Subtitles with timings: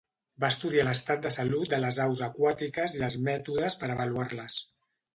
[0.43, 4.63] Va estudiar l'estat de salut de les aus aquàtiques i els mètodes per avaluar-les.